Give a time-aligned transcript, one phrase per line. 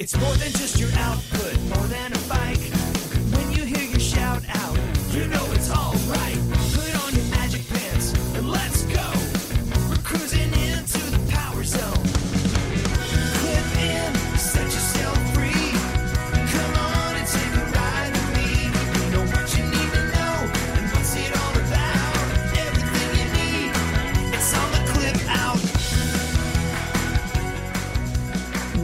[0.00, 2.77] It's more than just your output, more than a bike.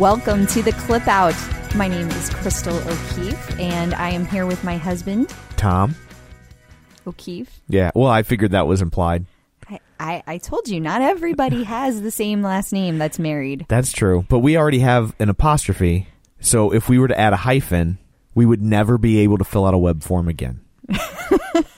[0.05, 1.35] Welcome to the Clip Out.
[1.77, 5.95] My name is Crystal O'Keefe, and I am here with my husband, Tom.
[7.07, 7.63] O'Keefe.
[7.71, 7.91] Yeah.
[7.95, 9.25] Well, I figured that was implied.
[9.67, 13.65] I, I, I told you, not everybody has the same last name that's married.
[13.67, 14.27] That's true.
[14.29, 16.07] But we already have an apostrophe.
[16.39, 17.97] So if we were to add a hyphen,
[18.35, 20.61] we would never be able to fill out a web form again.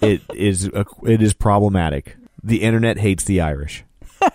[0.02, 2.16] it is a, it is problematic.
[2.42, 3.84] The internet hates the Irish.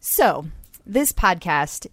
[0.00, 0.46] So,
[0.86, 1.86] this podcast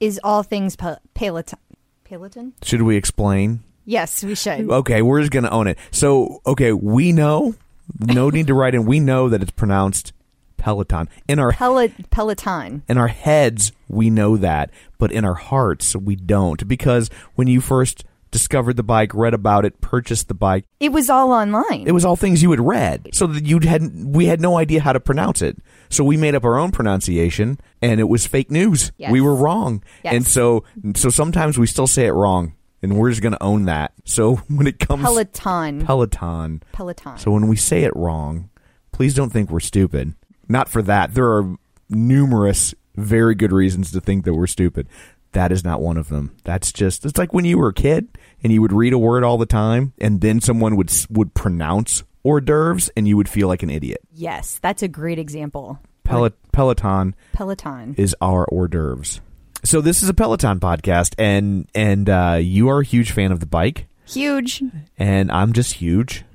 [0.00, 0.76] is all things
[1.14, 1.58] Peloton.
[2.04, 2.54] Peloton?
[2.62, 3.60] Should we explain?
[3.84, 4.68] Yes, we should.
[4.70, 5.78] Okay, we're just going to own it.
[5.90, 7.54] So, okay, we know,
[7.98, 8.84] no need to write in.
[8.84, 10.12] We know that it's pronounced
[10.56, 11.08] Peloton.
[11.28, 12.82] In our Pel- Peloton.
[12.88, 16.66] in our heads, we know that, but in our hearts, we don't.
[16.68, 21.10] Because when you first discovered the bike, read about it, purchased the bike, It was
[21.10, 21.84] all online.
[21.86, 23.82] it was all things you had read, so that you had
[24.14, 25.58] we had no idea how to pronounce it.
[25.88, 28.92] So we made up our own pronunciation, and it was fake news.
[28.98, 29.10] Yes.
[29.10, 30.14] We were wrong, Yes.
[30.14, 30.64] and so
[30.94, 33.92] so sometimes we still say it wrong, and we're just going to own that.
[34.04, 35.84] So when it comes Peloton.
[35.84, 37.18] Peloton, Peloton.
[37.18, 38.48] so when we say it wrong,
[38.92, 40.14] please don't think we're stupid.
[40.48, 41.14] Not for that.
[41.14, 41.56] There are
[41.88, 44.86] numerous very good reasons to think that we're stupid.
[45.32, 46.34] That is not one of them.
[46.44, 48.08] That's just it's like when you were a kid
[48.42, 52.02] and you would read a word all the time and then someone would would pronounce
[52.24, 54.00] hors d'oeuvres and you would feel like an idiot.
[54.12, 55.78] yes, that's a great example.
[56.04, 57.94] Pel- Peloton Peloton.
[57.96, 59.20] is our hors d'oeuvres.
[59.62, 63.38] So this is a Peloton podcast and and uh, you are a huge fan of
[63.40, 64.62] the bike Huge.
[64.98, 66.24] and I'm just huge.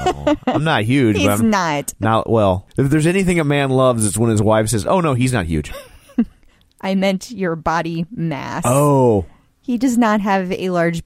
[0.00, 1.94] Oh, I'm not huge, but He's not.
[1.98, 2.66] Not well.
[2.76, 5.46] If there's anything a man loves, it's when his wife says, "Oh no, he's not
[5.46, 5.72] huge."
[6.80, 8.62] I meant your body mass.
[8.66, 9.26] Oh,
[9.60, 11.02] He does not have a large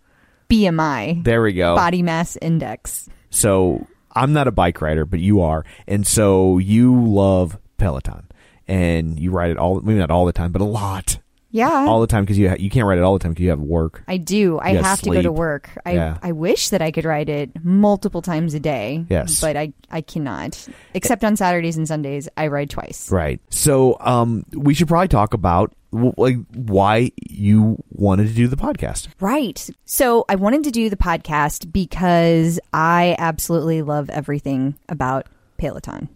[0.51, 1.75] BMI, there we go.
[1.77, 3.09] body mass index.
[3.31, 8.29] So I'm not a bike rider, but you are, and so you love Peloton,
[8.69, 9.81] and you ride it all.
[9.81, 11.19] Maybe not all the time, but a lot,
[11.53, 11.87] Yeah.
[11.87, 13.51] all the time because you ha- you can't ride it all the time because you
[13.51, 14.03] have work.
[14.09, 14.59] I do.
[14.59, 15.33] I have to go to sleep.
[15.33, 15.71] work.
[15.87, 16.19] I, Yeah.
[16.23, 19.05] I wish that I could ride it multiple times a day.
[19.09, 19.41] Yes.
[19.41, 20.67] But I, I cannot.
[20.95, 23.11] Except on Saturdays and Sundays, I ride twice.
[23.13, 23.39] Right.
[23.51, 28.57] So um, we should probably talk about w- like why you wanted to do the
[28.57, 29.09] podcast.
[29.21, 29.69] Right.
[29.85, 35.27] So I wanted to do the podcast because I absolutely love everything about
[35.59, 36.09] Peloton.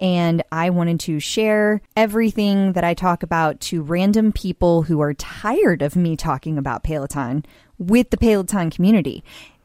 [0.00, 5.14] And I wanted to share everything that I talk about to random people who are
[5.14, 7.44] tired of me talking about Peloton
[7.78, 9.22] with the Peloton community.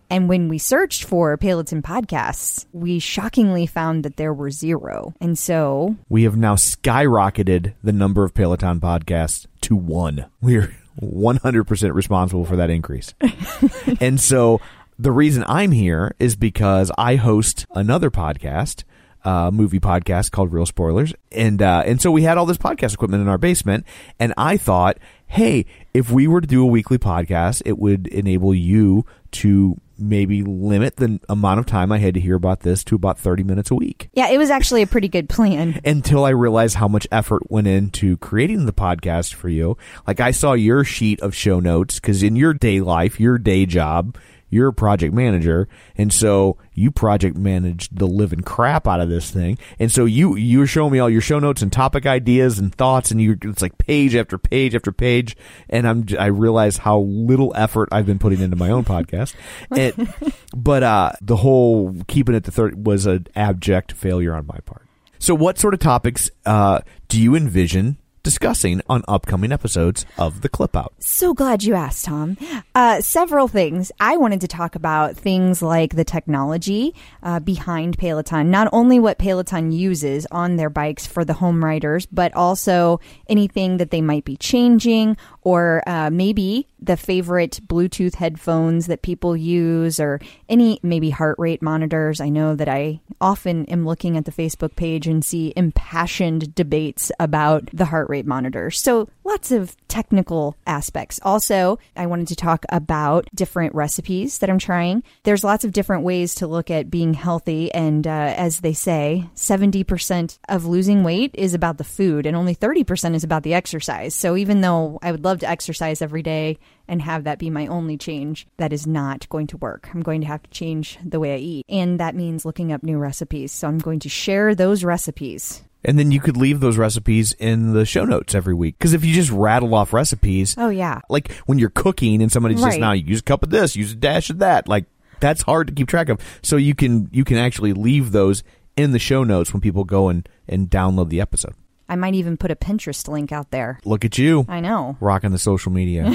[0.10, 5.14] And when we searched for Peloton podcasts, we shockingly found that there were zero.
[5.20, 10.26] And so We have now skyrocketed the number of Peloton podcasts to one.
[10.42, 13.14] We're 100% responsible for that increase.
[14.00, 14.62] and so
[15.00, 18.84] the reason I'm here is because I host another podcast,
[19.26, 21.14] uh, movie podcast called Real Spoilers.
[21.32, 23.86] And, uh, and so we had all this podcast equipment in our basement.
[24.20, 24.98] And I thought,
[25.28, 30.44] hey, if we were to do a weekly podcast, it would enable you to maybe
[30.44, 33.72] limit the amount of time I had to hear about this to about 30 minutes
[33.72, 35.80] a week yeah, it was actually a pretty good plan.
[35.86, 39.78] until I realized how much effort went into creating the podcast for you.
[40.06, 43.66] Like I saw your sheet of show notes because in your day life, your day
[43.66, 44.18] job,
[44.56, 45.68] you're a project manager,
[45.98, 49.58] and so you project managed the living crap out of this thing.
[49.78, 52.74] And so you you were showing me all your show notes and topic ideas and
[52.74, 55.36] thoughts, and you it's like page after page after page.
[55.70, 59.36] And I'm I realize how little effort I've been putting into my own podcast.
[59.76, 60.14] And,
[60.56, 64.88] but uh, the whole keeping it the third was an abject failure on my part.
[65.20, 70.50] So, what sort of topics uh, do you envision discussing on upcoming episodes of the
[70.50, 70.96] Clip Out?
[71.00, 72.38] So glad you asked, Tom.
[72.74, 73.92] Uh, several things.
[74.00, 79.20] I wanted to talk about things like the technology uh, behind Peloton, not only what
[79.20, 83.00] Peloton uses on their bikes for the home riders, but also
[83.30, 89.38] anything that they might be changing or uh, maybe the favorite Bluetooth headphones that people
[89.38, 90.20] use or
[90.50, 92.20] any maybe heart rate monitors.
[92.20, 97.12] I know that I often am looking at the Facebook page and see impassioned debates
[97.20, 98.80] about the heart rate monitors.
[98.82, 101.20] So lots of technical aspects.
[101.24, 105.04] Also, I wanted to talk about different recipes that I'm trying.
[105.24, 107.74] There's lots of different ways to look at being healthy.
[107.74, 112.56] And uh, as they say, 70% of losing weight is about the food, and only
[112.56, 114.14] 30% is about the exercise.
[114.14, 117.66] So even though I would love to exercise every day and have that be my
[117.68, 119.90] only change, that is not going to work.
[119.94, 121.66] I'm going to have to change the way I eat.
[121.68, 123.52] And that means looking up new recipes.
[123.52, 127.74] So I'm going to share those recipes And then you could leave those recipes in
[127.74, 128.76] the show notes every week.
[128.78, 131.02] Because if you just rattle off recipes, Oh, yeah.
[131.10, 132.80] like when you're cooking and somebody says, Right.
[132.82, 134.86] "Now use a cup of this, use a dash of that," like
[135.20, 136.20] that's hard to keep track of.
[136.42, 138.44] So you can you can actually leave those
[138.76, 141.54] in the show notes when people go and and download the episode.
[141.88, 143.80] I might even put a Pinterest link out there.
[143.86, 144.46] Look at you.
[144.50, 144.98] I know.
[145.00, 146.12] rocking the social media.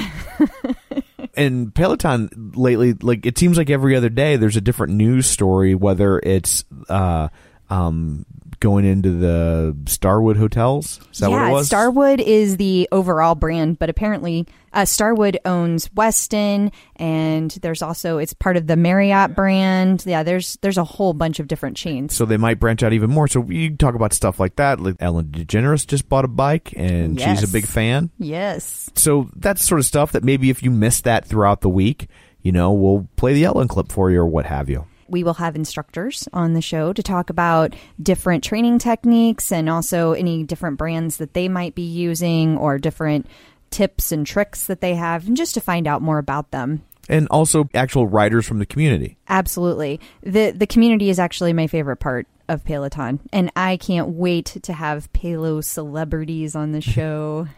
[1.36, 5.74] and Peloton lately, like it seems like every other day there's a different news story,
[5.74, 7.28] whether it's uh,
[7.68, 8.26] um,
[8.60, 11.00] going into the Starwood hotels.
[11.12, 11.66] Is that yeah, what it was?
[11.66, 18.34] Starwood is the overall brand, but apparently uh, Starwood owns Westin, and there's also it's
[18.34, 20.04] part of the Marriott brand.
[20.06, 22.14] Yeah, there's there's a whole bunch of different chains.
[22.14, 23.26] so they might branch out even more.
[23.26, 24.78] So you talk about stuff like that.
[24.78, 28.10] Like Ellen DeGeneres just bought a bike, and she's a big fan.
[28.18, 28.90] Yes.
[28.94, 32.08] So that's sort of stuff that maybe if you miss that throughout the week,
[32.42, 34.86] you know, we'll play the Ellen clip for you or what have you.
[35.10, 40.12] We will have instructors on the show to talk about different training techniques and also
[40.12, 43.26] any different brands that they might be using or different
[43.70, 46.82] tips and tricks that they have and just to find out more about them.
[47.08, 49.16] And also actual riders from the community.
[49.28, 50.00] Absolutely.
[50.22, 54.72] The the community is actually my favorite part of Peloton and I can't wait to
[54.72, 57.48] have Palo celebrities on the show.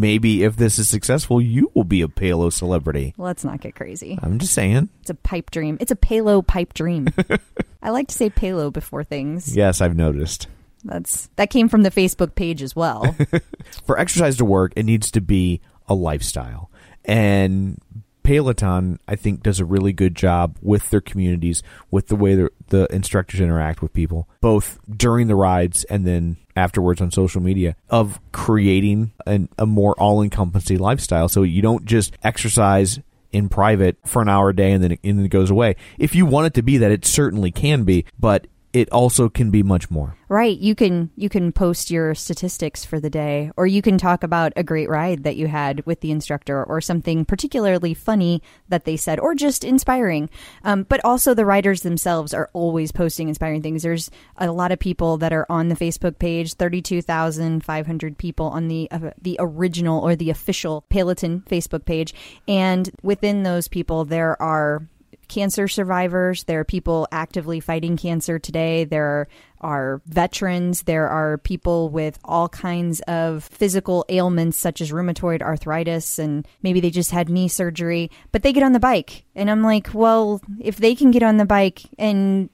[0.00, 3.14] Maybe if this is successful, you will be a Palo celebrity.
[3.16, 4.18] Let's not get crazy.
[4.22, 4.88] I'm just saying.
[5.00, 5.76] It's a pipe dream.
[5.80, 7.08] It's a Palo pipe dream.
[7.82, 9.56] I like to say Palo before things.
[9.56, 10.48] Yes, I've noticed.
[10.84, 13.16] That's that came from the Facebook page as well.
[13.86, 16.70] For exercise to work, it needs to be a lifestyle.
[17.04, 17.80] And
[18.26, 21.62] Peloton, I think, does a really good job with their communities,
[21.92, 26.36] with the way the, the instructors interact with people, both during the rides and then
[26.56, 31.28] afterwards on social media, of creating an, a more all encompassing lifestyle.
[31.28, 32.98] So you don't just exercise
[33.30, 35.76] in private for an hour a day and then, it, and then it goes away.
[35.96, 39.50] If you want it to be that, it certainly can be, but it also can
[39.50, 40.14] be much more.
[40.28, 40.58] Right.
[40.58, 44.52] You can you can post your statistics for the day or you can talk about
[44.54, 48.98] a great ride that you had with the instructor or something particularly funny that they
[48.98, 50.28] said or just inspiring.
[50.62, 53.82] Um, but also the riders themselves are always posting inspiring things.
[53.82, 58.90] There's a lot of people that are on the Facebook page, 32,500 people on the
[58.90, 62.12] uh, the original or the official Peloton Facebook page
[62.46, 64.82] and within those people there are
[65.28, 66.44] cancer survivors.
[66.44, 68.84] There are people actively fighting cancer today.
[68.84, 69.28] There
[69.60, 70.82] are veterans.
[70.82, 76.80] There are people with all kinds of physical ailments, such as rheumatoid arthritis, and maybe
[76.80, 79.24] they just had knee surgery, but they get on the bike.
[79.34, 82.50] And I'm like, well, if they can get on the bike and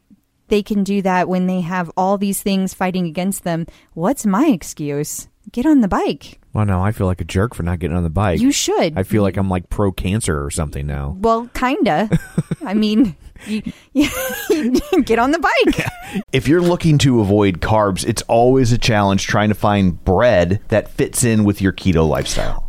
[0.49, 4.47] they can do that when they have all these things fighting against them, what's my
[4.47, 5.29] excuse?
[5.51, 6.39] Get on the bike.
[6.53, 8.41] Well, no, I feel like a jerk for not getting on the bike.
[8.41, 8.97] You should.
[8.97, 11.17] I feel like I'm like pro cancer or something now.
[11.21, 12.09] well, kinda.
[12.65, 13.17] I mean,
[13.47, 13.63] you,
[13.93, 15.87] you get on the bike.
[16.31, 20.89] If you're looking to avoid carbs, it's always a challenge trying to find bread that
[20.89, 22.62] fits in with your keto lifestyle.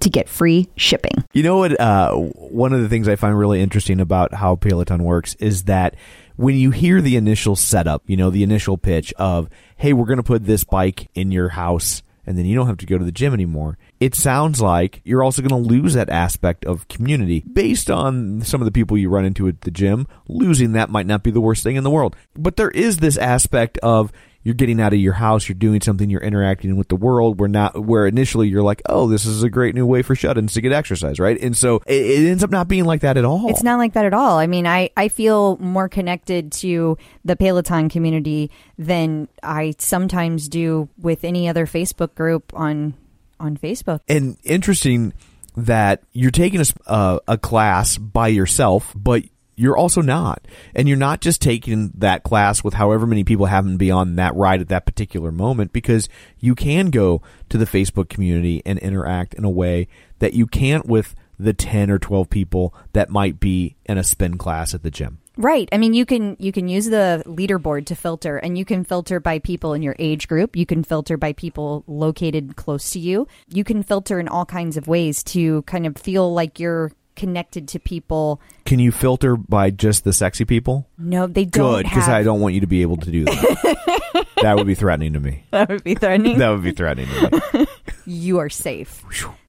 [0.00, 1.24] to get free shipping.
[1.32, 1.78] You know what?
[1.80, 5.96] Uh, one of the things I find really interesting about how Peloton works is that
[6.36, 10.18] when you hear the initial setup, you know, the initial pitch of, hey, we're going
[10.18, 13.04] to put this bike in your house and then you don't have to go to
[13.04, 13.78] the gym anymore.
[14.00, 18.60] It sounds like you're also going to lose that aspect of community based on some
[18.60, 20.06] of the people you run into at the gym.
[20.28, 22.16] Losing that might not be the worst thing in the world.
[22.34, 24.12] But there is this aspect of
[24.44, 27.40] you're getting out of your house, you're doing something, you're interacting with the world.
[27.40, 30.52] Where not where initially you're like, oh, this is a great new way for shut-ins
[30.52, 31.40] to get exercise, right?
[31.40, 33.48] And so it, it ends up not being like that at all.
[33.48, 34.38] It's not like that at all.
[34.38, 40.88] I mean, I, I feel more connected to the Peloton community than I sometimes do
[40.98, 42.94] with any other Facebook group on
[43.40, 44.00] on Facebook.
[44.08, 45.12] and interesting
[45.56, 49.22] that you're taking a, uh, a class by yourself, but
[49.56, 50.46] you're also not.
[50.74, 54.16] And you're not just taking that class with however many people happen to be on
[54.16, 56.08] that ride at that particular moment because
[56.38, 60.86] you can go to the Facebook community and interact in a way that you can't
[60.86, 64.90] with the 10 or 12 people that might be in a spin class at the
[64.90, 65.18] gym.
[65.36, 65.68] Right.
[65.72, 69.18] I mean, you can you can use the leaderboard to filter, and you can filter
[69.18, 70.54] by people in your age group.
[70.54, 73.26] You can filter by people located close to you.
[73.48, 77.68] You can filter in all kinds of ways to kind of feel like you're connected
[77.68, 78.40] to people.
[78.64, 80.88] Can you filter by just the sexy people?
[80.98, 81.76] No, they don't.
[81.76, 84.26] Good, because have- I don't want you to be able to do that.
[84.42, 85.44] that would be threatening to me.
[85.50, 86.38] That would be threatening.
[86.38, 87.66] That would be threatening to me.
[88.06, 89.02] you are safe.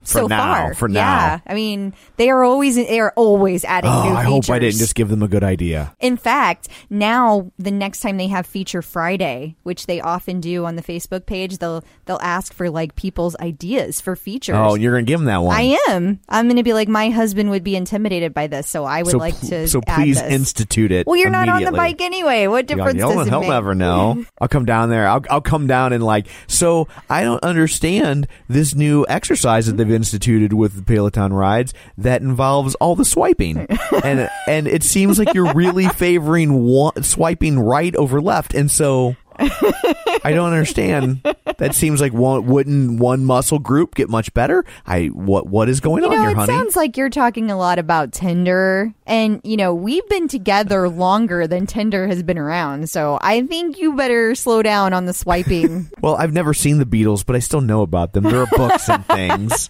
[0.06, 1.02] For so now, far, for now.
[1.02, 4.60] Yeah, I mean, they are always they are always adding Oh, new I hope I
[4.60, 5.96] didn't just give them a good idea.
[6.00, 10.76] In fact, now the next time they have Feature Friday, which they often do on
[10.76, 14.56] the Facebook page, they'll they'll ask for like people's ideas for features.
[14.58, 15.56] Oh, you're gonna give them that one.
[15.56, 16.20] I am.
[16.30, 19.12] I'm going to be like my husband would be intimidated by this, so I would
[19.12, 19.68] so, like pl- to.
[19.68, 20.32] so please this.
[20.32, 21.08] institute it.
[21.08, 22.48] Well, you're not on the bike anyway.
[22.48, 23.50] What difference does it he'll make?
[23.50, 24.26] never know.
[24.42, 25.08] I'll come down there.
[25.08, 26.28] I'll, I'll come down and like.
[26.48, 32.22] So I don't understand this new exercise that they've instituted with the Peloton rides that
[32.22, 33.58] involves all the swiping,
[34.04, 39.16] and and it seems like you're really favoring one, swiping right over left, and so.
[40.26, 41.22] I don't understand.
[41.58, 44.66] That seems like one wouldn't one muscle group get much better?
[44.86, 46.52] I what what is going You on know, here, it honey?
[46.52, 51.48] sounds like you're talking a lot about Tinder, and you know we've been together longer
[51.48, 52.90] than Tinder has been around.
[52.90, 55.90] So I think you better slow down on the swiping.
[56.02, 58.26] Well, I've never seen the Beatles, but I still know about them.
[58.26, 59.68] There are books and things.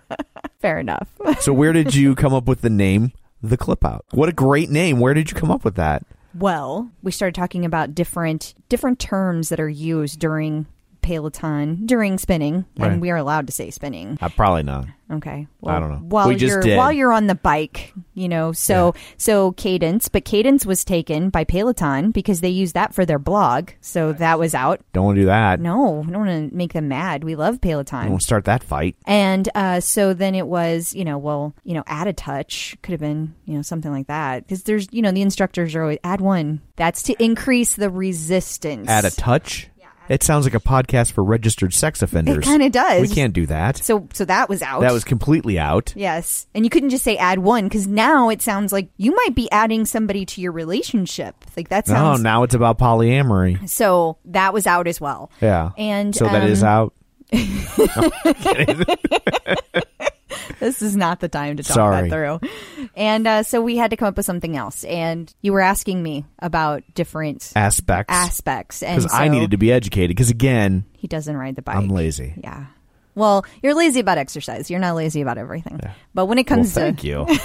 [0.60, 1.06] Fair enough.
[1.38, 4.04] So, where did you come up with the name The Clip Out?
[4.10, 4.98] What a great name.
[4.98, 6.04] Where did you come up with that?
[6.34, 10.66] Well, we started talking about different different terms that are used during
[11.02, 12.92] Peloton during spinning, Right.
[12.92, 14.18] and we are allowed to say spinning.
[14.20, 14.86] Uh, probably not.
[15.12, 15.48] Okay.
[15.66, 15.96] I don't know.
[15.96, 16.76] While We just you're did.
[16.78, 21.42] while you're on the bike, you know, so so Cadence, but Cadence was taken by
[21.42, 24.80] Peloton because they use that for their blog, so that was out.
[24.92, 25.58] Don't want to do that.
[25.58, 27.24] No, I don't want to make them mad.
[27.24, 28.06] We love Peloton.
[28.08, 28.94] Don't start that fight.
[29.04, 32.92] And uh, so then it was, you know, well, you know, add a touch could
[32.92, 34.44] have been, you know, something like that.
[34.44, 36.60] Because there's, you know, the instructors are always add one.
[36.76, 38.88] That's to increase the resistance.
[38.88, 39.68] Add a touch.
[40.10, 42.38] It sounds like a podcast for registered sex offenders.
[42.38, 43.00] It kinda does.
[43.00, 43.76] We can't do that.
[43.76, 44.80] So, so that was out.
[44.80, 45.92] That was completely out.
[45.94, 46.48] Yes.
[46.52, 49.48] And you couldn't just say add one because now it sounds like you might be
[49.52, 51.36] adding somebody to your relationship.
[51.56, 53.68] Like that sounds Oh, now it's about polyamory.
[53.68, 55.30] So that was out as well.
[55.40, 55.70] Yeah.
[55.78, 56.92] And so that is um, out.
[60.58, 62.08] This is not the time to talk Sorry.
[62.08, 62.88] that through.
[62.96, 64.84] And uh, so we had to come up with something else.
[64.84, 68.12] And you were asking me about different Aspects.
[68.12, 68.82] aspects.
[68.82, 70.10] And Because I so needed to be educated.
[70.16, 71.76] Because again, He doesn't ride the bike.
[71.76, 72.34] I'm lazy.
[72.42, 72.66] Yeah.
[73.14, 74.70] Well, you're lazy about exercise.
[74.70, 75.80] You're not lazy about everything.
[76.14, 77.26] But when it Well, comes to thank you.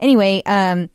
[0.00, 0.90] anyway, um,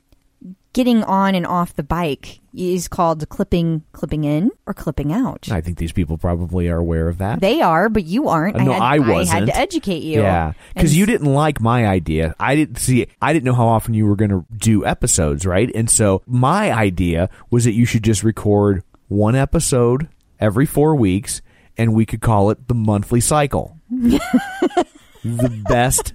[0.74, 5.48] getting on and off the bike, is called clipping clipping in or clipping out.
[5.52, 7.40] I think these people probably are aware of that.
[7.40, 8.56] They are, but you aren't.
[8.56, 9.40] Uh, no, had, I I wasn't.
[9.40, 10.22] had to educate you.
[10.22, 12.36] Yeah, because you didn't like my idea.
[12.40, 13.08] I didn't see.
[13.22, 15.72] I didn't know how often you were going to do episodes, right?
[15.74, 20.08] And so my idea was that you should just record one episode
[20.40, 21.42] every four weeks,
[21.78, 23.78] and we could call it the monthly cycle.
[23.90, 26.14] the best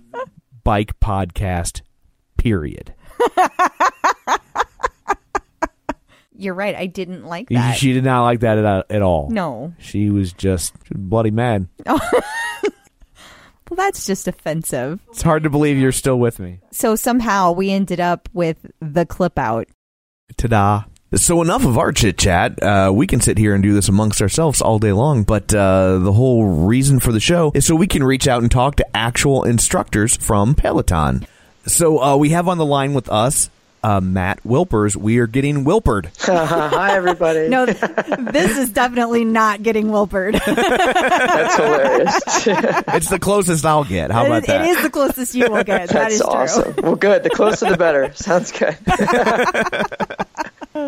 [0.64, 1.82] bike podcast.
[2.36, 2.94] Period.
[6.36, 6.74] You're right.
[6.74, 7.76] I didn't like that.
[7.76, 9.28] She did not like that at, at all.
[9.30, 9.74] no.
[9.78, 11.68] She was just bloody mad.
[13.72, 15.00] Well, that's just offensive.
[15.08, 16.60] It's hard to believe you're still with me.
[16.72, 19.66] So somehow we ended up with the clip out.
[20.36, 20.84] Ta-da.
[21.14, 22.62] So enough of our chit chat.
[22.62, 25.96] Uh, we can sit here and do this amongst ourselves all day long, but uh,
[25.96, 28.96] the whole reason for the show is so we can reach out and talk to
[28.96, 31.26] actual instructors from Peloton.
[31.64, 33.48] So uh, we have on the line with us
[33.82, 34.94] uh, Matt Wilpers.
[34.96, 36.06] We are getting Wilpered.
[36.26, 37.48] Hi, everybody.
[37.48, 37.78] No, th-
[38.32, 40.32] this is definitely not getting Wilpered.
[40.44, 42.20] That's hilarious.
[42.94, 44.10] it's the closest I'll get.
[44.10, 44.64] How about It- that?
[44.66, 45.88] it is the closest you will get.
[45.88, 46.30] that That's is true.
[46.30, 46.74] awesome.
[46.82, 47.22] Well, good.
[47.24, 48.12] The closer the better.
[48.14, 48.76] Sounds good.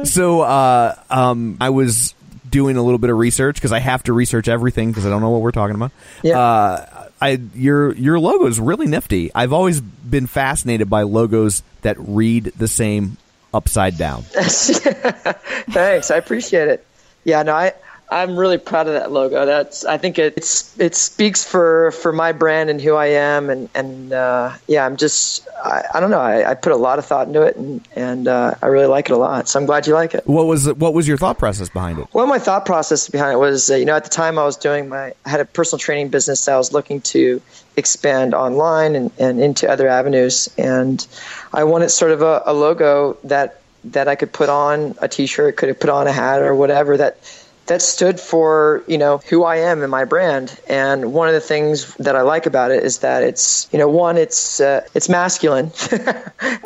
[0.06, 2.14] So uh, um, I was
[2.48, 5.20] doing a little bit of research because I have to research everything because I don't
[5.20, 5.90] know what we're talking about.
[6.22, 6.38] Yeah.
[6.38, 6.93] Uh,
[7.24, 9.30] I your your logo is really nifty.
[9.34, 13.16] I've always been fascinated by logos that read the same
[13.54, 14.22] upside down.
[14.28, 16.10] Thanks.
[16.10, 16.86] I appreciate it.
[17.24, 17.72] Yeah, no, I
[18.10, 19.46] I'm really proud of that logo.
[19.46, 23.48] That's I think it, it's it speaks for for my brand and who I am,
[23.48, 26.20] and and uh, yeah, I'm just I, I don't know.
[26.20, 29.08] I, I put a lot of thought into it, and and uh, I really like
[29.08, 29.48] it a lot.
[29.48, 30.26] So I'm glad you like it.
[30.26, 32.06] What was what was your thought process behind it?
[32.12, 34.56] Well, my thought process behind it was, uh, you know, at the time I was
[34.56, 37.40] doing my, I had a personal training business that I was looking to
[37.76, 41.04] expand online and, and into other avenues, and
[41.52, 45.56] I wanted sort of a, a logo that that I could put on a T-shirt,
[45.56, 47.18] could have put on a hat or whatever that
[47.66, 50.58] that stood for you know who I am and my brand.
[50.68, 53.88] And one of the things that I like about it is that it's you know
[53.88, 55.72] one it's uh, it's masculine.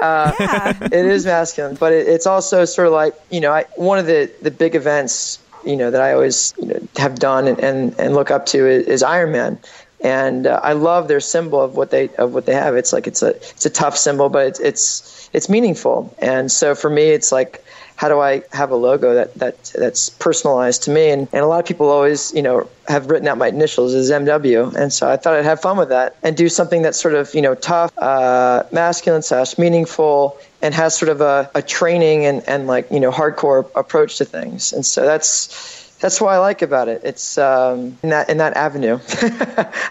[0.02, 3.98] uh, it is masculine, but it, it's also sort of like you know I, one
[3.98, 7.58] of the the big events you know that I always you know, have done and,
[7.60, 9.58] and, and look up to is, is Ironman.
[10.00, 12.76] And uh, I love their symbol of what they of what they have.
[12.76, 16.14] It's like it's a it's a tough symbol, but it's it's it's meaningful.
[16.18, 17.64] And so for me, it's like
[17.98, 21.10] how do I have a logo that, that that's personalized to me?
[21.10, 24.08] And, and a lot of people always, you know, have written out my initials as
[24.08, 24.72] MW.
[24.76, 27.34] And so I thought I'd have fun with that and do something that's sort of,
[27.34, 32.48] you know, tough, uh, masculine slash meaningful and has sort of a, a training and,
[32.48, 34.72] and like, you know, hardcore approach to things.
[34.72, 37.02] And so that's, that's what I like about it.
[37.04, 38.98] It's um, in that in that avenue.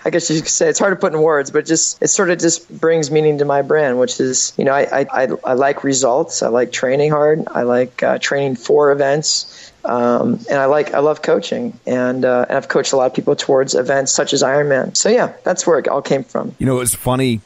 [0.06, 2.30] I guess you could say it's hard to put in words, but just it sort
[2.30, 5.84] of just brings meaning to my brand, which is you know I I, I, like
[5.84, 6.42] results.
[6.42, 7.48] I like training hard.
[7.52, 12.46] I like uh, training for events, um, and I like I love coaching, and uh,
[12.48, 14.96] and I've coached a lot of people towards events such as Ironman.
[14.96, 16.56] So yeah, that's where it all came from.
[16.58, 17.42] You know, it was funny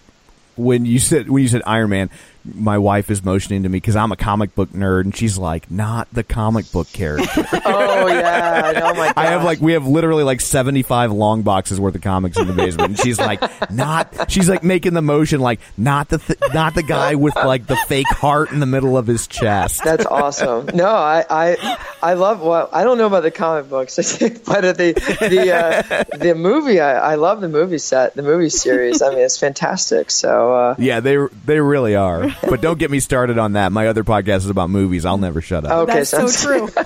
[0.55, 2.09] when you said when you said Iron Man.
[2.43, 5.69] My wife is motioning to me because I'm a comic book nerd, and she's like,
[5.69, 9.13] "Not the comic book character." Oh yeah, oh my.
[9.15, 12.53] I have like we have literally like 75 long boxes worth of comics in the
[12.53, 12.89] basement.
[12.89, 13.39] And she's like,
[13.71, 14.31] not.
[14.31, 17.75] She's like making the motion like not the th- not the guy with like the
[17.87, 19.83] fake heart in the middle of his chest.
[19.83, 20.67] That's awesome.
[20.73, 22.41] No, I, I, I love.
[22.41, 24.93] Well, I don't know about the comic books, but the
[25.29, 26.79] the uh, the movie.
[26.79, 29.01] I, I love the movie set, the movie series.
[29.01, 30.09] I mean, it's fantastic.
[30.11, 32.30] So uh, Yeah, they they really are.
[32.49, 33.71] But don't get me started on that.
[33.71, 35.05] My other podcast is about movies.
[35.05, 35.71] I'll never shut up.
[35.71, 36.65] okay, That's so sounds- true.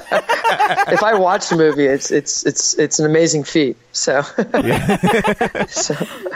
[0.94, 3.78] if I watch the movie, it's it's it's it's an amazing feat.
[3.92, 4.22] So,
[5.68, 5.96] so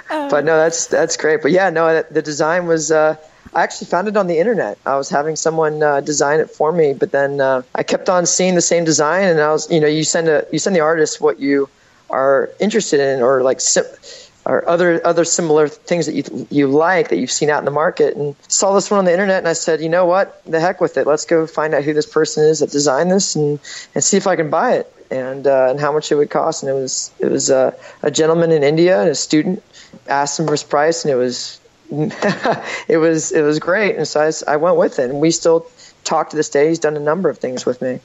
[0.10, 1.42] but no, that's that's great.
[1.42, 2.92] But yeah, no, the design was.
[2.92, 3.16] Uh,
[3.54, 4.78] I actually found it on the internet.
[4.86, 8.26] I was having someone uh, design it for me, but then uh, I kept on
[8.28, 10.82] seeing the same design, and I was, you know, you send a you send the
[10.82, 11.68] artist what you
[12.10, 13.60] are interested in, or like.
[13.62, 13.86] Sim-
[14.50, 17.72] or other other similar things that you you like that you've seen out in the
[17.72, 20.60] market, and saw this one on the internet, and I said, you know what, the
[20.60, 21.06] heck with it.
[21.06, 23.60] Let's go find out who this person is that designed this, and
[23.94, 26.64] and see if I can buy it, and uh, and how much it would cost.
[26.64, 29.64] And it was it was uh, a gentleman in India, and a student
[30.08, 31.62] asked him for his price, and it was
[32.88, 35.68] it was it was great, and so I, I went with it, and we still
[36.04, 36.70] talk to this day.
[36.70, 38.00] He's done a number of things with me.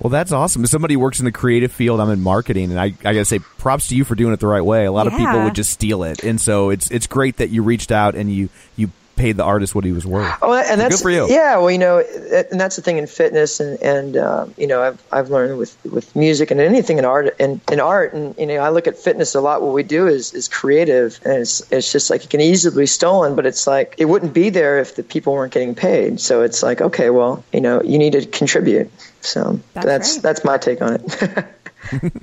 [0.00, 0.62] Well, that's awesome.
[0.64, 3.40] If somebody works in the creative field, I'm in marketing, and I, I gotta say,
[3.40, 4.84] props to you for doing it the right way.
[4.84, 7.62] A lot of people would just steal it, and so it's it's great that you
[7.62, 10.32] reached out and you you paid the artist what he was worth.
[10.40, 11.28] Oh, and that's good for you.
[11.28, 14.80] Yeah, well, you know, and that's the thing in fitness, and and uh, you know,
[14.80, 18.46] I've I've learned with with music and anything in art and in art, and you
[18.46, 19.60] know, I look at fitness a lot.
[19.60, 22.86] What we do is is creative, and it's it's just like it can easily be
[22.86, 26.20] stolen, but it's like it wouldn't be there if the people weren't getting paid.
[26.20, 28.90] So it's like, okay, well, you know, you need to contribute.
[29.20, 30.22] So That's that's right.
[30.22, 32.12] that's my take on it.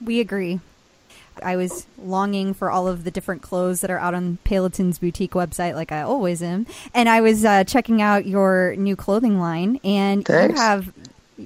[0.00, 0.60] We agree.
[1.42, 5.32] I was longing for all of the different clothes that are out on Peloton's boutique
[5.32, 6.66] website, like I always am.
[6.94, 10.54] And I was uh, checking out your new clothing line, and Thanks.
[10.54, 10.92] you have.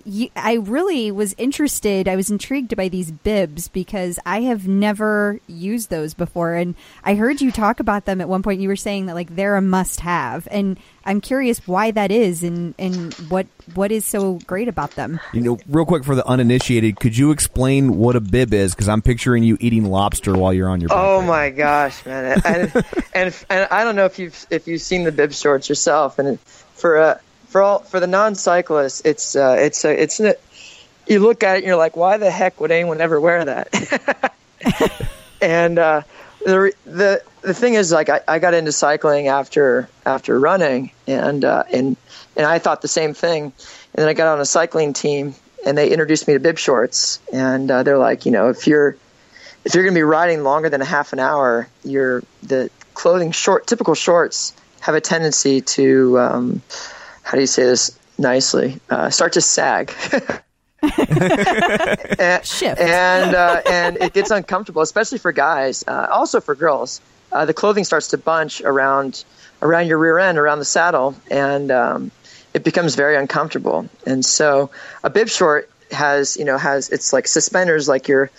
[0.05, 2.09] You, I really was interested.
[2.09, 7.15] I was intrigued by these bibs because I have never used those before, and I
[7.15, 8.61] heard you talk about them at one point.
[8.61, 12.75] You were saying that like they're a must-have, and I'm curious why that is, and
[12.79, 15.21] and what what is so great about them.
[15.33, 18.75] You know, real quick for the uninitiated, could you explain what a bib is?
[18.75, 20.91] Because I'm picturing you eating lobster while you're on your.
[20.93, 21.27] Oh ride.
[21.27, 22.41] my gosh, man!
[22.45, 22.73] And,
[23.15, 26.19] and and I don't know if you've if you've seen the bib shorts yourself.
[26.19, 27.19] And for uh,
[27.57, 30.21] for all for the non-cyclists, it's uh, it's uh, it's
[31.07, 34.35] you look at it and you're like, why the heck would anyone ever wear that?
[35.41, 36.03] and uh,
[36.45, 41.47] the the the thing is, like, I, I got into cycling after after running, and
[41.47, 41.97] uh, and
[42.37, 43.45] and I thought the same thing.
[43.45, 43.55] And
[43.95, 45.35] then I got on a cycling team,
[45.67, 48.99] and they introduced me to bib shorts, and uh, they're like, you know, if you're
[49.65, 53.33] if you're going to be riding longer than a half an hour, your the clothing
[53.33, 56.63] short typical shorts have a tendency to um,
[57.27, 59.93] how do you say this nicely uh, start to sag.
[60.81, 62.81] and, Shift.
[62.81, 67.01] and uh, and it gets uncomfortable, especially for guys, uh, also for girls.
[67.33, 69.25] Uh, the clothing starts to bunch around
[69.61, 72.13] around your rear end, around the saddle, and um,
[72.55, 73.89] it becomes very uncomfortable.
[74.07, 74.71] And so,
[75.03, 78.31] a bib short has you know has it's like suspenders, like your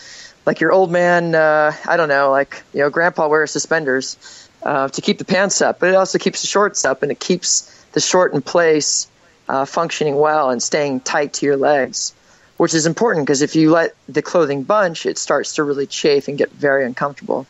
[0.46, 1.36] like your old man.
[1.36, 5.62] Uh, I don't know, like you know, grandpa wears suspenders uh, to keep the pants
[5.62, 9.10] up, but it also keeps the shorts up, and it keeps the short in place,
[9.50, 12.14] uh, functioning well, and staying tight to your legs
[12.58, 16.28] which is important because if you let the clothing bunch, it starts to really chafe
[16.28, 17.46] and get very uncomfortable.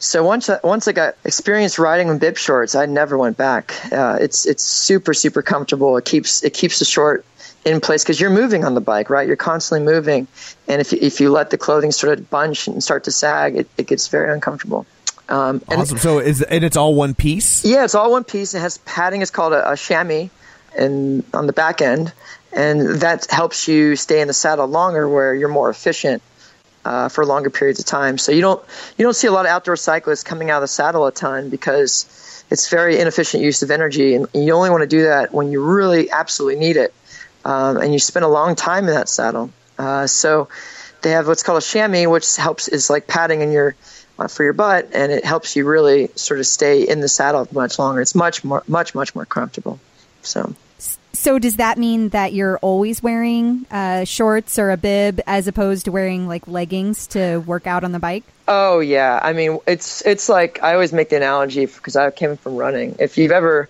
[0.00, 3.74] So once I, once I got experience riding in bib shorts, I never went back.
[3.90, 5.96] Uh, it's it's super super comfortable.
[5.96, 7.24] It keeps it keeps the short
[7.64, 9.26] in place because you're moving on the bike, right?
[9.26, 10.28] You're constantly moving,
[10.68, 13.56] and if you, if you let the clothing sort of bunch and start to sag,
[13.56, 14.86] it, it gets very uncomfortable.
[15.28, 15.98] Um, and Awesome.
[15.98, 17.64] So is and it's all one piece.
[17.64, 18.54] yeah, it's all one piece.
[18.54, 19.20] It has padding.
[19.22, 20.28] It's called a, a chamois,
[20.76, 22.12] and on the back end,
[22.52, 26.22] and that helps you stay in the saddle longer, where you're more efficient
[26.84, 28.16] uh, for longer periods of time.
[28.16, 28.64] So you don't
[28.96, 31.50] you don't see a lot of outdoor cyclists coming out of the saddle a ton
[31.50, 35.52] because it's very inefficient use of energy, and you only want to do that when
[35.52, 36.94] you really absolutely need it,
[37.44, 39.50] um, and you spend a long time in that saddle.
[39.78, 40.48] Uh, so
[41.02, 43.76] they have what's called a chamois, which helps is like padding in your
[44.26, 47.78] for your butt, and it helps you really sort of stay in the saddle much
[47.78, 48.00] longer.
[48.00, 49.78] It's much more, much, much more comfortable.
[50.22, 50.54] So
[51.12, 55.84] So does that mean that you're always wearing uh, shorts or a bib as opposed
[55.84, 58.24] to wearing like leggings to work out on the bike?
[58.48, 62.36] Oh yeah, I mean it's it's like I always make the analogy because I came
[62.36, 62.96] from running.
[62.98, 63.68] If you've ever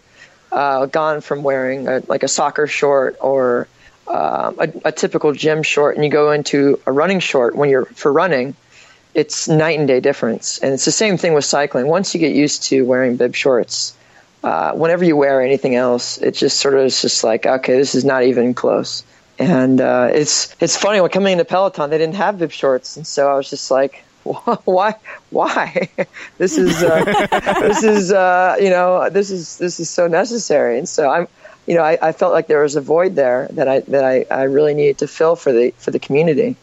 [0.51, 3.69] uh, gone from wearing a, like a soccer short or
[4.07, 7.85] um, a, a typical gym short, and you go into a running short when you're
[7.85, 8.55] for running,
[9.19, 10.59] it's night and day difference.
[10.59, 11.89] And it's the same thing with cycling.
[11.89, 13.97] Once you get used to wearing bib shorts,
[14.45, 17.97] uh, whenever you wear anything else, it just sort of is just like okay, this
[17.97, 19.03] is not even close.
[19.41, 23.05] And uh, it's it's funny when coming into Peloton, they didn't have bib shorts, and
[23.05, 24.05] so I was just like,
[24.65, 24.95] why
[25.31, 25.89] why
[26.39, 27.05] this is uh,
[27.61, 31.27] this is uh, you know this is this is so necessary and so i'm
[31.67, 34.27] you know I, I felt like there was a void there that i that I,
[34.31, 36.57] I really needed to fill for the for the community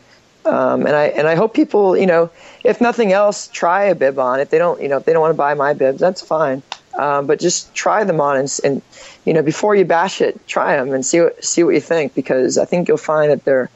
[0.45, 2.29] um, and i and i hope people you know
[2.63, 4.39] if nothing else try a bib on.
[4.39, 6.63] If they don't you know if they don't want to buy my bibs that's fine.
[6.93, 8.81] Um, but just try them on and, and
[9.25, 12.15] you know before you bash it try them and see what see what you think
[12.15, 13.69] because i think you'll find that they're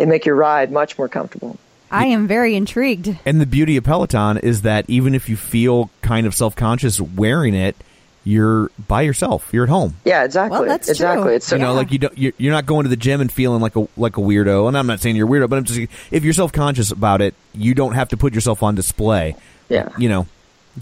[0.00, 1.58] they make your ride much more comfortable.
[1.90, 3.18] I am very intrigued.
[3.26, 7.00] And the beauty of Peloton is that even if you feel kind of self conscious
[7.00, 7.76] wearing it,
[8.24, 9.48] you're by yourself.
[9.52, 9.96] You're at home.
[10.04, 11.34] yeah exactly Well, that's exactly true.
[11.36, 11.76] it's so, You know, Yeah.
[11.78, 14.16] like you don't, you're, you're not going to the gym and feeling like a like
[14.18, 14.68] a weirdo.
[14.68, 15.80] And I'm not saying you're a weirdo, but I'm just
[16.10, 19.36] if you're self conscious about it, you don't have to put yourself on display.
[19.68, 19.88] Yeah.
[19.96, 20.26] you know,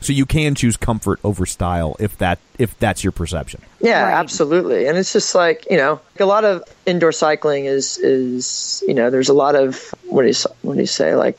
[0.02, 3.60] so you can choose comfort over style if that if that's your perception.
[3.80, 4.12] Yeah, Right.
[4.14, 4.86] absolutely.
[4.88, 8.94] And it's just like, you know, like a lot of indoor cycling is is, you
[8.94, 11.38] know, there's a lot of what do you what do you say like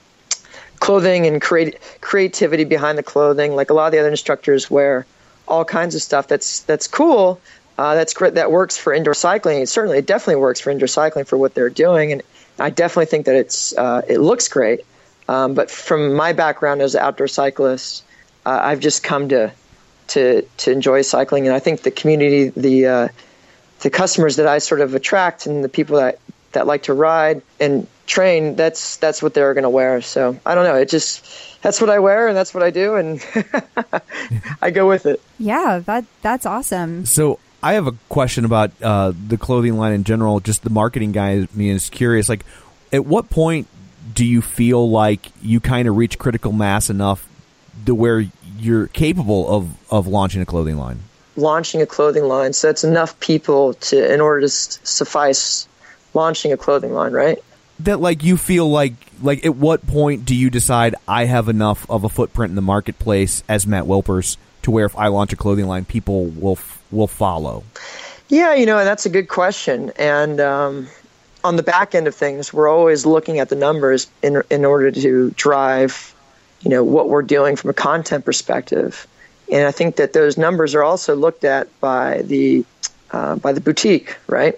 [0.79, 3.53] clothing and create, creativity behind the clothing.
[3.55, 5.05] Like a lot of the other instructors wear
[5.49, 7.41] all kinds of stuff that's that's cool.
[7.77, 8.35] Uh, that's great.
[8.35, 9.61] That works for indoor cycling.
[9.61, 12.21] It certainly, it definitely works for indoor cycling for what they're doing, and
[12.59, 14.81] I definitely think that it's uh, it looks great.
[15.29, 18.03] Um, but from my background as an outdoor cyclist,
[18.45, 19.51] uh, I've just come to
[20.09, 23.07] to to enjoy cycling, and I think the community, the uh,
[23.79, 26.19] the customers that I sort of attract, and the people that
[26.51, 30.01] that like to ride and train, that's that's what they're going to wear.
[30.01, 30.75] So I don't know.
[30.75, 31.25] It just
[31.61, 33.25] that's what I wear, and that's what I do, and
[34.61, 35.21] I go with it.
[35.37, 37.05] Yeah, that that's awesome.
[37.05, 40.39] So I have a question about uh, the clothing line in general.
[40.39, 42.29] Just the marketing guy in me is curious.
[42.29, 42.45] Like,
[42.93, 43.67] at what point
[44.13, 47.27] do you feel like you kind of reach critical mass enough
[47.85, 48.25] to where
[48.57, 50.99] you're capable of of launching a clothing line?
[51.35, 55.67] Launching a clothing line, so that's enough people to in order to s- suffice
[56.13, 57.37] launching a clothing line, right?
[57.81, 61.89] That like you feel like like at what point do you decide I have enough
[61.89, 65.35] of a footprint in the marketplace as Matt Wilpers to where if I launch a
[65.37, 67.63] clothing line, people will f- will follow?
[68.27, 69.91] Yeah, you know, and that's a good question.
[69.97, 70.87] And um,
[71.43, 74.91] on the back end of things, we're always looking at the numbers in in order
[74.91, 76.13] to drive,
[76.61, 79.07] you know, what we're doing from a content perspective.
[79.51, 82.65] And I think that those numbers are also looked at by the
[83.11, 84.55] uh, by the boutique, right?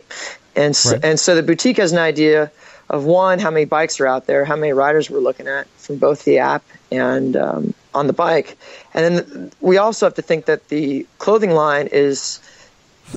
[0.55, 1.05] And so, Right.
[1.05, 2.51] and so the boutique has an idea
[2.91, 5.95] of one, how many bikes are out there, how many riders we're looking at from
[5.95, 8.58] both the app and um, on the bike.
[8.93, 12.41] And then we also have to think that the clothing line is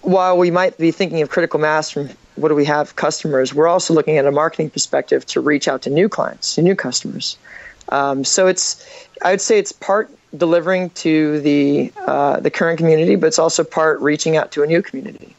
[0.02, 3.66] while we might be thinking of critical mass from what do we have customers, we're
[3.66, 7.36] also looking at a marketing perspective to reach out to new clients, to new customers.
[7.88, 8.84] Um, so it's,
[9.22, 13.62] I would say it's part delivering to the uh, the current community, but it's also
[13.62, 15.34] part reaching out to a new community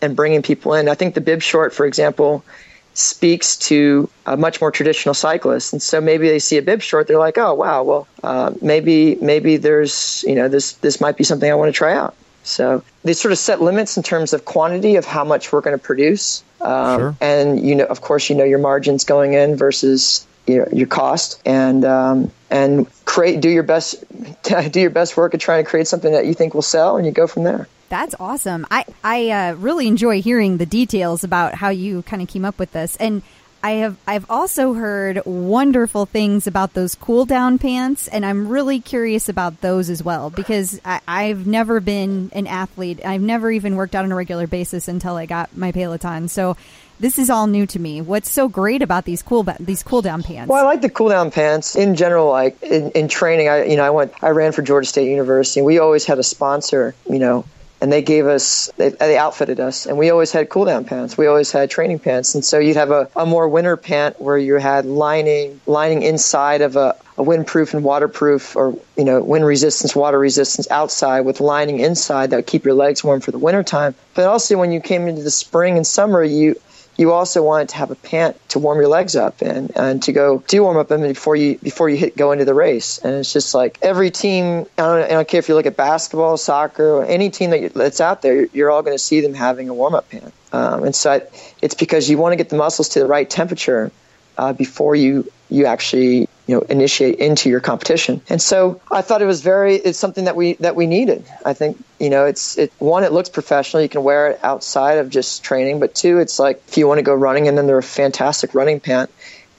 [0.00, 0.88] and bringing people in.
[0.88, 2.44] I think the bib short, for example,
[2.94, 7.06] speaks to a much more traditional cyclist, and so maybe they see a bib short,
[7.08, 11.24] they're like, oh wow, well uh, maybe maybe there's you know this this might be
[11.24, 12.14] something I want to try out.
[12.44, 15.78] So they sort of set limits in terms of quantity of how much we're going
[15.78, 17.16] to produce, um, Sure.
[17.20, 21.40] and you know, of course, you know your margins going in versus your, your cost,
[21.46, 24.02] and um, and create do your best
[24.70, 27.04] do your best work at trying to create something that you think will sell, and
[27.04, 27.68] you go from there.
[27.90, 28.66] That's awesome.
[28.70, 32.58] I I uh, really enjoy hearing the details about how you kind of came up
[32.58, 33.22] with this, and
[33.62, 38.80] I have I've also heard wonderful things about those cool down pants, and I'm really
[38.80, 43.04] curious about those as well because I, I've never been an athlete.
[43.04, 46.28] I've never even worked out on a regular basis until I got my Peloton.
[46.28, 46.56] So
[47.02, 48.00] this is all new to me.
[48.00, 50.48] What's so great about these cool these cool down pants?
[50.48, 52.30] Well, I like the cool down pants in general.
[52.30, 55.62] Like in, in training, I you know I went I ran for Georgia State University.
[55.62, 57.44] We always had a sponsor, you know,
[57.80, 61.18] and they gave us they, they outfitted us, and we always had cool down pants.
[61.18, 64.38] We always had training pants, and so you'd have a, a more winter pant where
[64.38, 69.44] you had lining lining inside of a, a windproof and waterproof or you know wind
[69.44, 73.38] resistance water resistance outside with lining inside that would keep your legs warm for the
[73.38, 76.54] winter time but also when you came into the spring and summer you
[76.96, 80.12] you also want to have a pant to warm your legs up in and to
[80.12, 82.98] go do warm up in before you before you hit go into the race.
[82.98, 84.66] And it's just like every team.
[84.76, 87.68] I don't, I don't care if you look at basketball, soccer, any team that you,
[87.70, 88.46] that's out there.
[88.46, 90.32] You're all going to see them having a warm up pant.
[90.52, 91.22] Um, and so I,
[91.62, 93.90] it's because you want to get the muscles to the right temperature
[94.36, 98.20] uh, before you you actually you know initiate into your competition.
[98.28, 101.24] And so I thought it was very it's something that we that we needed.
[101.44, 103.82] I think you know it's it one it looks professional.
[103.82, 106.98] You can wear it outside of just training, but two it's like if you want
[106.98, 109.10] to go running and then they're a fantastic running pant.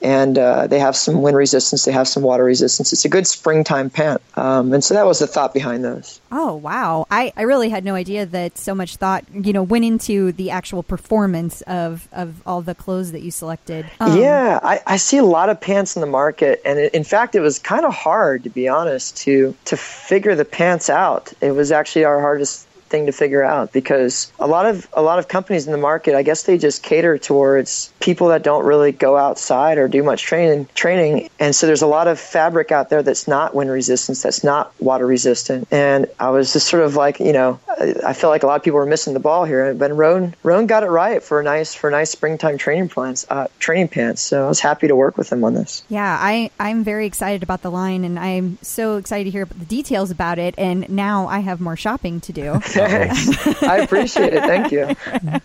[0.02, 1.84] And uh, they have some wind resistance.
[1.84, 2.92] They have some water resistance.
[2.92, 6.20] It's a good springtime pant, um, and so that was the thought behind those.
[6.30, 7.06] Oh wow!
[7.10, 10.50] I, I really had no idea that so much thought you know went into the
[10.50, 13.86] actual performance of of all the clothes that you selected.
[14.00, 17.04] Um, yeah, I, I see a lot of pants in the market, and it, in
[17.04, 21.32] fact, it was kind of hard to be honest to to figure the pants out.
[21.40, 25.18] It was actually our hardest thing to figure out because a lot of a lot
[25.18, 28.92] of companies in the market, I guess they just cater towards people that don't really
[28.92, 32.90] go outside or do much training training, and so there's a lot of fabric out
[32.90, 36.94] there that's not wind resistant, that's not water resistant, and I was just sort of
[36.94, 39.74] like, you know, I, feel like a lot of people were missing the ball here,
[39.74, 43.48] but Rhone Rhone got it right for a nice for nice springtime training plans, uh,
[43.58, 44.22] training pants.
[44.22, 45.84] So I was happy to work with them on this.
[45.88, 49.64] Yeah, I, I'm very excited about the line and I'm so excited to hear the
[49.64, 50.54] details about it.
[50.58, 52.52] And now I have more shopping to do.
[52.76, 54.42] I appreciate it.
[54.42, 54.94] Thank you.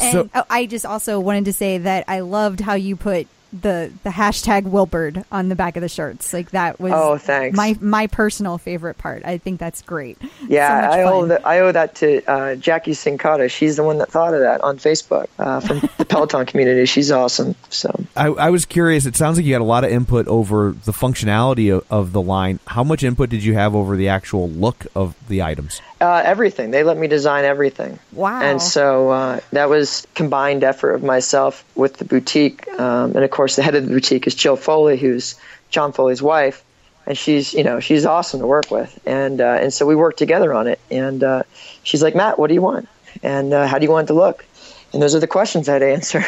[0.00, 3.26] And So- oh, I just also wanted to say that I loved how you put
[3.52, 6.32] the the hashtag Wilbird on the back of the shirts.
[6.32, 7.56] Like that was Oh, thanks.
[7.56, 9.24] my my personal favorite part.
[9.24, 10.18] I think that's great.
[10.48, 11.28] Yeah, So much I owe fun.
[11.28, 13.50] that, I owe that to uh, Jackie Sincata.
[13.50, 16.86] She's the one that thought of that on Facebook uh, from the Peloton community.
[16.86, 17.54] She's awesome.
[17.70, 19.06] So I, I was curious.
[19.06, 22.22] It sounds like you had a lot of input over the functionality of, of the
[22.22, 22.58] line.
[22.66, 25.80] How much input did you have over the actual look of the items?
[26.00, 27.98] Uh, everything they let me design everything.
[28.12, 28.42] Wow.
[28.42, 33.30] And so uh, that was combined effort of myself with the boutique, um, and of
[33.30, 35.36] course the head of the boutique is Jill Foley, who's
[35.70, 36.64] John Foley's wife,
[37.06, 40.18] and she's you know she's awesome to work with, and uh, and so we worked
[40.18, 40.80] together on it.
[40.90, 41.42] And uh,
[41.82, 42.88] she's like, Matt, what do you want?
[43.22, 44.44] And uh, how do you want it to look?
[44.92, 46.24] And those are the questions I had to answer.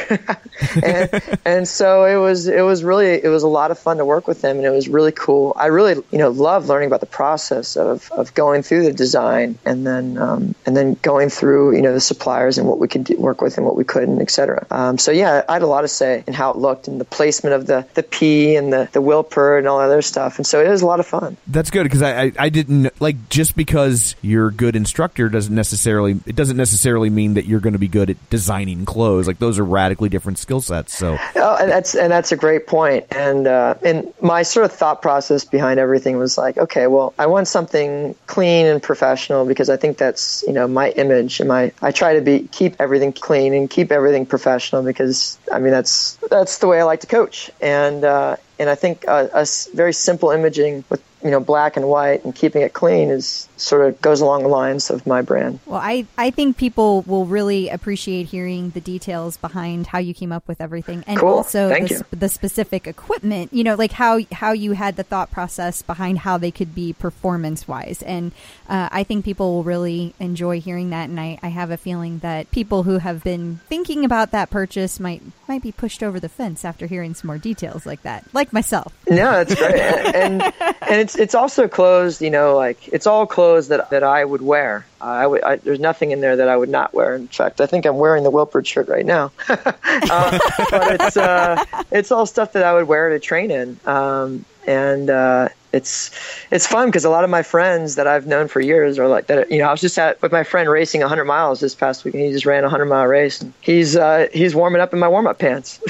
[0.84, 4.04] and, and so it was it was really it was a lot of fun to
[4.04, 5.52] work with them, and it was really cool.
[5.56, 9.58] I really you know love learning about the process of, of going through the design
[9.64, 13.04] and then um, and then going through you know the suppliers and what we could
[13.04, 14.66] do, work with and what we couldn't, etc.
[14.70, 17.04] Um, so yeah, I had a lot to say in how it looked and the
[17.04, 20.38] placement of the the P and the the Wilper and all that other stuff.
[20.38, 21.36] And so it was a lot of fun.
[21.46, 25.54] That's good because I, I I didn't like just because you're a good instructor doesn't
[25.54, 29.26] necessarily it doesn't necessarily mean that you're going to be good at designing clothes.
[29.26, 30.96] Like those are radically different skill sets.
[30.96, 33.04] So Oh, and that's and that's a great point.
[33.10, 37.26] And uh, and my sort of thought process behind everything was like, okay, well, I
[37.26, 41.72] want something clean and professional because I think that's you know my image and my
[41.82, 46.14] I try to be keep everything clean and keep everything professional because I mean that's
[46.30, 47.50] that's the way I like to coach.
[47.60, 51.88] And uh, and I think uh, a very simple imaging with you know black and
[51.88, 55.58] white and keeping it clean is sort of goes along the lines of my brand.
[55.66, 60.30] Well, I, I think people will really appreciate hearing the details behind how you came
[60.30, 61.28] up with everything, and Cool.
[61.30, 63.52] also the, the specific equipment.
[63.52, 66.92] You know, like how how you had the thought process behind how they could be
[66.92, 68.32] performance wise, and
[68.68, 71.08] uh, I think people will really enjoy hearing that.
[71.08, 75.00] And I, I have a feeling that people who have been thinking about that purchase
[75.00, 78.52] might might be pushed over the fence after hearing some more details like that, like
[78.52, 78.94] myself.
[79.10, 79.74] No, that's great,
[80.14, 80.42] and
[80.82, 82.20] and it's it's also clothes.
[82.20, 84.84] You know, like it's all clothes that that I would wear.
[85.00, 87.14] I there's nothing in there that I would not wear.
[87.14, 89.32] In fact, I think I'm wearing the Wilford shirt right now.
[89.48, 89.58] uh,
[90.70, 95.08] but it's uh, it's all stuff that I would wear to train in, um, and
[95.08, 96.10] uh, it's
[96.50, 99.26] it's fun because a lot of my friends that I've known for years are like
[99.26, 99.50] that.
[99.50, 102.14] You know, I was just at with my friend racing 100 miles this past week,
[102.14, 104.98] and he just ran a 100 mile race, and he's uh, he's warming up in
[104.98, 105.80] my warm up pants.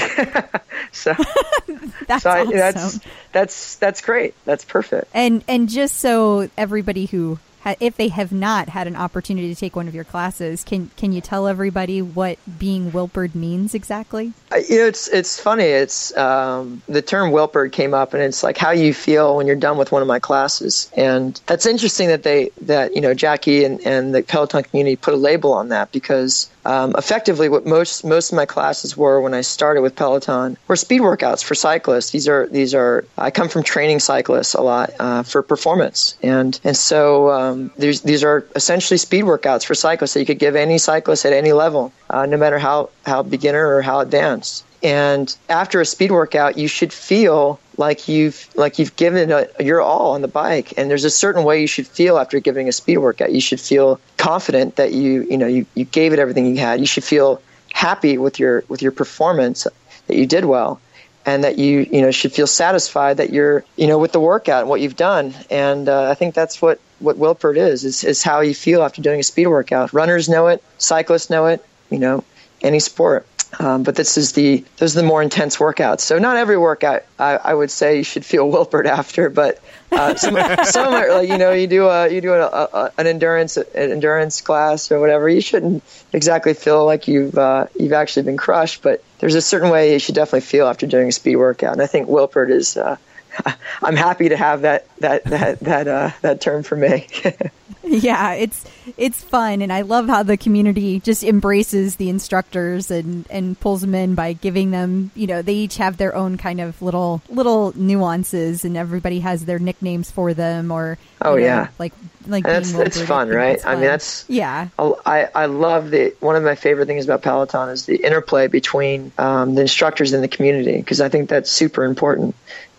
[0.93, 1.14] so
[2.07, 2.57] That's so I, awesome.
[2.57, 3.01] that's
[3.33, 4.35] that's that's great.
[4.45, 5.11] That's perfect.
[5.14, 7.38] And and just so everybody who
[7.81, 11.12] if they have not had an opportunity to take one of your classes, can can
[11.12, 14.33] you tell everybody what being Wilpered means exactly?
[14.52, 15.64] I- You know, it's it's funny.
[15.64, 19.57] It's um, the term Wilpered came up, and it's like how you feel when you're
[19.57, 23.64] done with one of my classes, and that's interesting that they that you know Jackie
[23.64, 28.04] and, and the Peloton community put a label on that because um, effectively what most
[28.04, 32.11] most of my classes were when I started with Peloton were speed workouts for cyclists.
[32.11, 36.61] These are these are I come from training cyclists a lot uh, for performance, and
[36.64, 40.57] and so um, these these are essentially speed workouts for cyclists that you could give
[40.57, 44.62] any cyclist at any level, uh, no matter how how beginner or how advanced.
[44.83, 49.81] And after a speed workout, you should feel like you've like you've given a, your
[49.81, 50.75] all on the bike.
[50.77, 53.33] And there's a certain way you should feel after giving a speed workout.
[53.33, 56.81] You should feel confident that you you know you, you gave it everything you had.
[56.81, 57.41] You should feel
[57.73, 59.67] happy with your with your performance
[60.09, 60.81] that you did well
[61.25, 64.62] and that you you know should feel satisfied that you're you know with the workout
[64.62, 68.23] and what you've done and uh, I think that's what what Wilpered is, is is
[68.23, 71.99] how you feel after doing a speed workout runners know it cyclists know it you
[71.99, 72.25] know
[72.62, 73.27] any sport.
[73.59, 76.01] Um, but this is the those are the more intense workouts.
[76.01, 80.16] So not every workout I, I would say you should feel Wilpered after but uh,
[80.16, 83.57] some some are like you know you do a you do a, a, an endurance
[83.57, 88.37] an endurance class or whatever you shouldn't exactly feel like you've uh, you've actually been
[88.37, 91.73] crushed but there's a certain way you should definitely feel after doing a speed workout.
[91.73, 92.97] And I think Wilpered is uh,
[93.83, 97.07] I'm happy to have that that that that uh, that term for me.
[97.85, 98.66] Yeah, it's
[98.98, 103.81] it's fun, and I love how the community just embraces the instructors and and pulls
[103.81, 107.22] them in by giving them, you know, they each have their own kind of little
[107.31, 111.68] little nuances, and everybody has their nicknames for them, or Oh, know, yeah.
[111.79, 111.94] like
[112.27, 113.55] like And that's- it's fun, right?
[113.55, 117.22] it's I mean, that's- yeah, I I love the one of my favorite things about
[117.22, 121.51] Peloton is the interplay between um, the instructors and the community because I think that's
[121.51, 122.35] super important,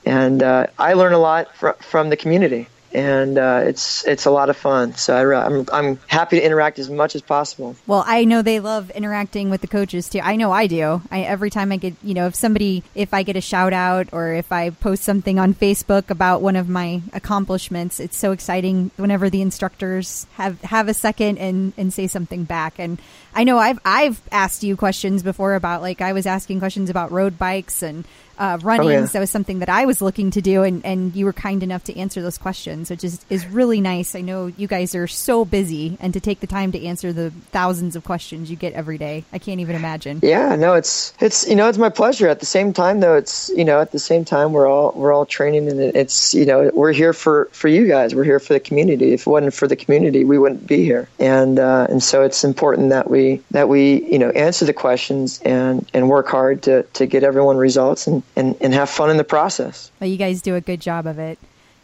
[0.10, 2.68] and uh, I learn a lot fr- from the community.
[2.92, 6.44] And uh, it's it's a lot of fun, so I, re- I'm I'm happy to
[6.44, 7.76] interact as much as possible.
[7.86, 10.22] Well, I know they love interacting with the coaches too.
[10.24, 11.00] I know I do.
[11.12, 14.08] I every time I get, you know, if somebody, if I get a shout out
[14.12, 18.90] or if I post something on Facebook about one of my accomplishments, it's so exciting
[18.98, 22.80] whenever the instructors have have a second and and say something back.
[22.80, 23.00] And
[23.36, 27.12] I know I've I've asked you questions before about like I was asking questions about
[27.12, 28.04] road bikes and
[28.40, 29.12] uh, runnings.
[29.12, 31.84] That was something that I was looking to do, and, and you were kind enough
[31.86, 34.16] to answer those questions, which is, is really nice.
[34.16, 37.32] I know you guys are so busy, and to take the time to answer the
[37.52, 40.22] thousands of questions you get every day, I can't even imagine.
[40.24, 42.28] Yeah, no, it's it's you know it's my pleasure.
[42.28, 45.14] At the same time, though, it's you know at the same time we're all we're
[45.14, 48.16] all training, and it's you know we're here for for you guys.
[48.16, 49.14] We're here for the community.
[49.14, 51.10] If it wasn't for the community, we wouldn't be here.
[51.20, 55.42] And uh, and so it's important that we that we you know answer the questions
[55.44, 59.18] and and work hard to to get everyone results and and and have fun in
[59.18, 59.92] the process.
[60.00, 61.40] Well, you guys do a good job of it.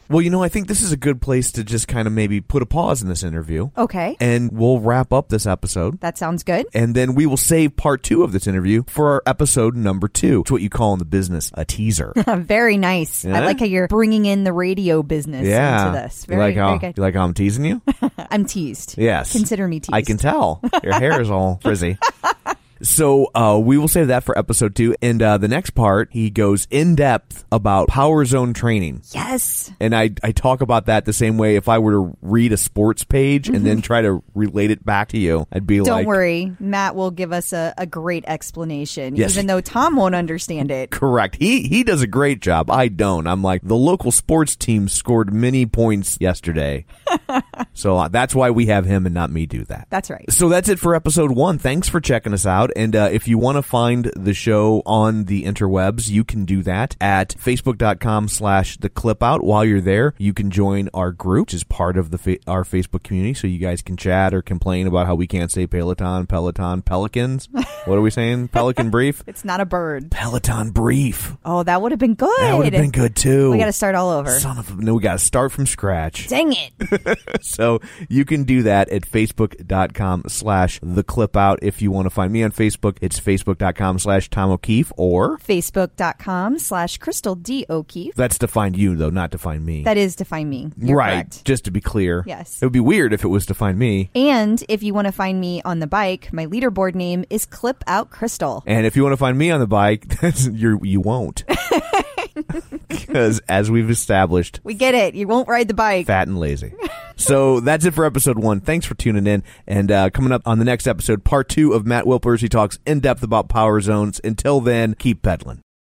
[0.08, 2.40] Well, you know, I think this is a good place to just kind of maybe
[2.40, 3.72] put a pause in this interview.
[3.76, 4.16] Okay.
[4.20, 6.00] And we'll wrap up this episode.
[6.02, 6.68] That sounds good.
[6.76, 10.42] And then we will save part two of this interview for our episode number two.
[10.42, 12.14] It's what you call in the business a teaser.
[12.38, 13.26] Very nice.
[13.26, 15.88] I like how you're bringing in the radio business yeah.
[15.88, 16.26] into this.
[16.28, 16.98] you Very, like how very good.
[16.98, 17.82] you like how I'm teasing you?
[18.30, 18.98] I'm teased.
[18.98, 19.32] Yes.
[19.32, 19.94] Consider me teased.
[19.94, 20.62] I can tell.
[20.84, 21.98] Your hair is all frizzy.
[22.82, 24.96] So uh, we will save that for episode two.
[25.02, 29.02] And uh, the next part, he goes in depth about power zone training.
[29.14, 29.72] Yes.
[29.80, 32.58] And I, I talk about that the same way if I were to read a
[32.58, 35.48] sports page and then try to relate it back to you.
[35.52, 35.84] I'd be Mm-hmm.
[35.86, 36.54] Don't worry.
[36.60, 39.32] Matt will give us a, a great explanation, Yes.
[39.34, 40.90] even though Tom won't understand it.
[40.90, 41.36] Correct.
[41.36, 42.72] He he does a great job.
[42.72, 43.28] I don't.
[43.28, 46.86] I'm like the local sports team scored many points yesterday,
[47.74, 49.88] so uh, that's why we have him and not me do that.
[49.90, 50.32] That's right.
[50.32, 51.58] So that's it for episode one.
[51.58, 52.65] Thanks for checking us out.
[52.76, 56.64] And uh, if you want to find the show on the interwebs, you can do
[56.64, 59.44] that at facebook.com slash the clip out.
[59.44, 62.64] While you're there, you can join our group, which is part of the fa- our
[62.64, 63.34] Facebook community.
[63.34, 67.50] So you guys can chat or complain about how we can't say Peloton, Peloton, Pelicans.
[67.86, 68.50] what are we saying?
[68.50, 69.24] Pelican brief?
[69.28, 70.12] It's not a bird.
[70.12, 71.36] Peloton brief.
[71.44, 72.38] Oh, that would have been good.
[72.40, 73.52] That would have been good too.
[73.52, 74.32] We got to start all over.
[74.40, 76.28] Son of a, no, we got to start from scratch.
[76.28, 77.20] Dang it.
[77.42, 81.60] So you can do that at facebook.com slash the clip out.
[81.62, 86.60] If you want to find me on Facebook, it's facebook.com slash Tom O'Keefe or Facebook.com
[86.60, 87.66] slash Crystal D.
[87.70, 88.16] O'Keefe.
[88.16, 89.84] that's to find you though, not to find me.
[89.84, 90.72] That is to find me.
[90.78, 91.14] You're right.
[91.14, 91.46] correct.
[91.46, 92.24] Just to be clear.
[92.26, 92.62] Yes.
[92.62, 94.10] It would be weird if it was to find me.
[94.16, 97.84] And if you want to find me on the bike, my leaderboard name is Clip
[97.88, 98.64] Out Crystal.
[98.66, 100.06] And if you want to find me on the bike,
[100.52, 101.44] you you won't.
[102.88, 105.16] Because as we've established, We get it.
[105.16, 106.08] You won't ride the bike.
[106.08, 106.74] fat and lazy.
[107.16, 108.60] so that's it for episode one.
[108.62, 109.44] Thanks for tuning in.
[109.68, 112.42] And uh, coming up on the next episode, part two of Matt Wilpers.
[112.42, 114.20] He talks in depth about power zones.
[114.24, 115.62] Until then, keep pedaling.